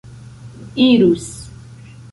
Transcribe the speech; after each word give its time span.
irus 0.85 1.21